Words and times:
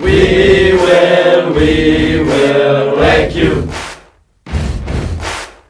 We 0.00 0.72
will, 0.74 1.52
we 1.54 2.20
will 2.22 2.96
wreck 2.96 3.34
you. 3.34 3.64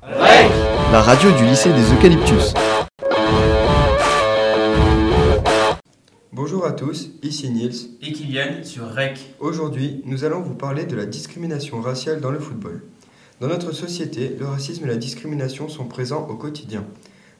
Wreck. 0.02 0.50
La 0.92 1.00
radio 1.00 1.30
du 1.32 1.44
lycée 1.44 1.70
des 1.72 1.92
Eucalyptus. 1.94 2.52
Bonjour 6.32 6.66
à 6.66 6.72
tous, 6.72 7.08
ici 7.22 7.50
Niels. 7.50 7.72
et 8.02 8.12
Kylian 8.12 8.64
sur 8.64 8.84
REC. 8.92 9.18
Aujourd'hui, 9.40 10.02
nous 10.04 10.24
allons 10.24 10.40
vous 10.42 10.54
parler 10.54 10.84
de 10.84 10.94
la 10.94 11.06
discrimination 11.06 11.80
raciale 11.80 12.20
dans 12.20 12.30
le 12.30 12.38
football. 12.38 12.82
Dans 13.40 13.48
notre 13.48 13.72
société, 13.72 14.36
le 14.38 14.46
racisme 14.46 14.84
et 14.84 14.88
la 14.88 14.96
discrimination 14.96 15.68
sont 15.68 15.86
présents 15.86 16.26
au 16.28 16.34
quotidien. 16.34 16.84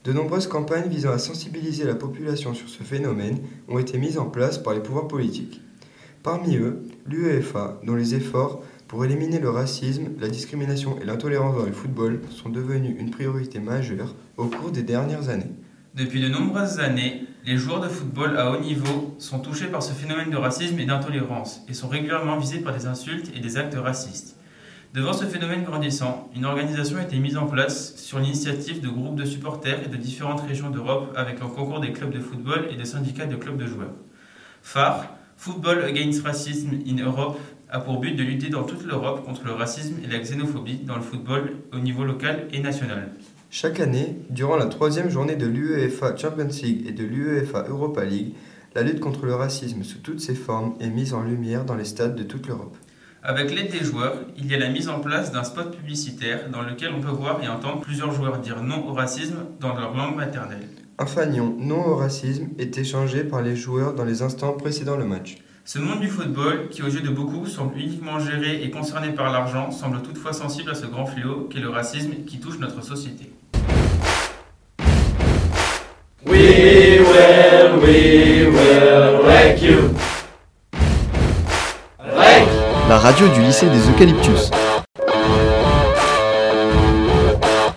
De 0.05 0.13
nombreuses 0.15 0.47
campagnes 0.47 0.89
visant 0.89 1.11
à 1.11 1.19
sensibiliser 1.19 1.85
la 1.85 1.97
population 1.97 2.55
sur 2.55 2.69
ce 2.71 2.83
phénomène 2.83 3.41
ont 3.69 3.79
été 3.79 3.99
mises 3.99 4.17
en 4.17 4.27
place 4.31 4.57
par 4.57 4.73
les 4.73 4.81
pouvoirs 4.81 5.09
politiques. 5.09 5.61
Parmi 6.23 6.57
eux, 6.57 6.83
l'UEFA, 7.07 7.81
dont 7.85 7.95
les 7.95 8.15
efforts 8.15 8.63
pour 8.89 9.05
éliminer 9.05 9.39
le 9.39 9.51
racisme, 9.51 10.09
la 10.19 10.29
discrimination 10.29 10.99
et 11.01 11.05
l'intolérance 11.05 11.57
dans 11.57 11.67
le 11.67 11.73
football 11.73 12.21
sont 12.31 12.49
devenus 12.49 12.97
une 12.99 13.11
priorité 13.11 13.61
majeure 13.61 14.15
au 14.37 14.47
cours 14.47 14.71
des 14.71 14.83
dernières 14.83 15.29
années. 15.29 15.53
Depuis 15.95 16.21
de 16.21 16.29
nombreuses 16.29 16.81
années, 16.81 17.25
les 17.45 17.57
joueurs 17.57 17.81
de 17.81 17.89
football 17.89 18.37
à 18.37 18.51
haut 18.51 18.61
niveau 18.61 19.15
sont 19.19 19.39
touchés 19.39 19.67
par 19.67 19.83
ce 19.83 19.93
phénomène 19.93 20.31
de 20.31 20.37
racisme 20.37 20.79
et 20.81 20.87
d'intolérance 20.87 21.63
et 21.69 21.75
sont 21.75 21.89
régulièrement 21.89 22.37
visés 22.39 22.61
par 22.61 22.75
des 22.75 22.87
insultes 22.87 23.31
et 23.37 23.41
des 23.41 23.57
actes 23.57 23.77
racistes. 23.77 24.37
Devant 24.95 25.13
ce 25.13 25.27
phénomène 25.27 25.65
grandissant, 25.65 26.31
une 26.35 26.47
organisation 26.47 26.97
a 26.97 27.03
été 27.03 27.19
mise 27.19 27.37
en 27.37 27.47
place 27.47 27.95
sur 27.97 28.19
l'initiative 28.19 28.81
de 28.81 28.89
groupes 28.89 29.17
de 29.17 29.25
supporters 29.25 29.85
et 29.85 29.89
de 29.89 29.97
différentes 29.97 30.41
régions 30.41 30.71
d'Europe 30.71 31.13
avec 31.15 31.41
le 31.41 31.47
concours 31.47 31.81
des 31.81 31.93
clubs 31.93 32.13
de 32.13 32.21
football 32.21 32.69
et 32.71 32.77
des 32.77 32.87
syndicats 32.87 33.27
de 33.27 33.37
clubs 33.37 33.59
de 33.59 33.67
joueurs. 33.67 33.95
phare 34.63 35.19
Football 35.39 35.85
Against 35.85 36.25
Racism 36.25 36.71
in 36.85 36.99
Europe 36.99 37.39
a 37.71 37.79
pour 37.79 38.01
but 38.01 38.17
de 38.17 38.25
lutter 38.25 38.49
dans 38.49 38.65
toute 38.65 38.85
l'Europe 38.85 39.25
contre 39.25 39.45
le 39.45 39.53
racisme 39.53 39.95
et 40.05 40.09
la 40.09 40.19
xénophobie 40.19 40.81
dans 40.85 40.97
le 40.97 41.01
football 41.01 41.53
au 41.73 41.79
niveau 41.79 42.03
local 42.03 42.49
et 42.53 42.59
national. 42.59 43.13
Chaque 43.49 43.79
année, 43.79 44.19
durant 44.31 44.57
la 44.57 44.67
troisième 44.67 45.09
journée 45.09 45.37
de 45.37 45.47
l'UEFA 45.47 46.17
Champions 46.17 46.49
League 46.61 46.89
et 46.89 46.91
de 46.91 47.05
l'UEFA 47.05 47.67
Europa 47.69 48.05
League, 48.05 48.35
la 48.75 48.83
lutte 48.83 48.99
contre 48.99 49.27
le 49.27 49.35
racisme 49.37 49.85
sous 49.85 49.99
toutes 49.99 50.19
ses 50.19 50.35
formes 50.35 50.75
est 50.81 50.91
mise 50.91 51.15
en 51.15 51.23
lumière 51.23 51.65
dans 51.65 51.77
les 51.77 51.85
stades 51.85 52.17
de 52.17 52.25
toute 52.25 52.49
l'Europe. 52.49 52.77
Avec 53.23 53.55
l'aide 53.55 53.71
des 53.71 53.85
joueurs, 53.85 54.17
il 54.37 54.51
y 54.51 54.57
a 54.57 54.59
la 54.59 54.71
mise 54.71 54.89
en 54.89 54.99
place 54.99 55.31
d'un 55.31 55.45
spot 55.45 55.77
publicitaire 55.77 56.51
dans 56.51 56.63
lequel 56.63 56.91
on 56.93 57.01
peut 57.01 57.13
voir 57.13 57.41
et 57.45 57.49
entendre 57.49 57.81
plusieurs 57.81 58.11
joueurs 58.11 58.41
dire 58.41 58.61
non 58.65 58.89
au 58.89 58.93
racisme 58.93 59.45
dans 59.61 59.77
leur 59.77 59.95
langue 59.95 60.17
maternelle. 60.17 60.67
Un 61.01 61.07
fanion 61.07 61.55
non 61.61 61.87
au 61.87 61.95
racisme 61.95 62.49
est 62.59 62.77
échangé 62.77 63.23
par 63.23 63.41
les 63.41 63.55
joueurs 63.55 63.95
dans 63.95 64.05
les 64.05 64.23
instants 64.23 64.55
précédant 64.55 64.97
le 64.97 65.05
match. 65.05 65.37
Ce 65.65 65.79
monde 65.79 66.01
du 66.01 66.09
football, 66.09 66.69
qui 66.71 66.83
aux 66.83 66.89
yeux 66.89 67.03
de 67.03 67.09
beaucoup 67.09 67.47
semble 67.47 67.79
uniquement 67.79 68.19
géré 68.19 68.65
et 68.65 68.71
concerné 68.73 69.11
par 69.11 69.31
l'argent, 69.31 69.71
semble 69.71 70.03
toutefois 70.03 70.33
sensible 70.33 70.71
à 70.73 70.75
ce 70.75 70.87
grand 70.87 71.07
fléau 71.07 71.47
qu'est 71.53 71.61
le 71.61 71.69
racisme 71.69 72.25
qui 72.27 72.41
touche 72.41 72.59
notre 72.59 72.83
société. 72.83 73.31
We 76.27 76.99
will, 76.99 77.79
we 77.81 78.49
will 78.49 79.25
wreck 79.25 79.63
you. 79.63 79.95
Wreck. 82.01 82.49
La 82.89 82.99
radio 82.99 83.29
du 83.29 83.41
lycée 83.43 83.67
des 83.71 83.89
Eucalyptus. 83.89 84.51